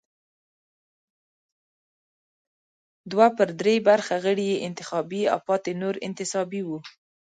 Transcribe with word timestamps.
دوه 3.11 3.27
پر 3.37 3.49
درې 3.59 3.75
برخه 3.87 4.15
غړي 4.25 4.45
یې 4.51 4.63
انتخابي 4.67 5.23
او 5.33 5.39
پاتې 5.47 5.71
نور 5.81 5.95
انتصابي 6.07 6.61
وو. 6.65 6.79